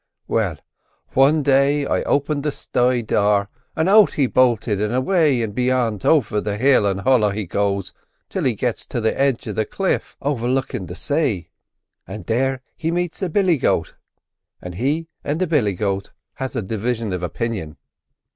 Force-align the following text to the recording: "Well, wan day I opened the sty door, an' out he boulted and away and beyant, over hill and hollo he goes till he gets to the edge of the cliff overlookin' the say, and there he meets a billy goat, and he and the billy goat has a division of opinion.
"Well, 0.27 0.57
wan 1.13 1.43
day 1.43 1.85
I 1.85 2.01
opened 2.01 2.41
the 2.41 2.51
sty 2.51 3.01
door, 3.01 3.49
an' 3.75 3.87
out 3.87 4.13
he 4.13 4.25
boulted 4.25 4.81
and 4.81 4.91
away 4.91 5.43
and 5.43 5.53
beyant, 5.53 6.05
over 6.05 6.41
hill 6.57 6.87
and 6.87 7.01
hollo 7.01 7.29
he 7.29 7.45
goes 7.45 7.93
till 8.27 8.45
he 8.45 8.55
gets 8.55 8.83
to 8.87 8.99
the 8.99 9.15
edge 9.15 9.45
of 9.45 9.57
the 9.57 9.65
cliff 9.65 10.17
overlookin' 10.19 10.87
the 10.87 10.95
say, 10.95 11.51
and 12.07 12.23
there 12.23 12.63
he 12.75 12.89
meets 12.89 13.21
a 13.21 13.29
billy 13.29 13.57
goat, 13.59 13.93
and 14.59 14.73
he 14.73 15.07
and 15.23 15.39
the 15.39 15.45
billy 15.45 15.73
goat 15.73 16.13
has 16.33 16.55
a 16.55 16.63
division 16.63 17.13
of 17.13 17.21
opinion. 17.21 17.77